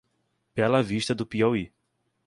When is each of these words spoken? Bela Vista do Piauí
Bela 0.55 0.81
Vista 0.81 1.13
do 1.13 1.27
Piauí 1.27 1.71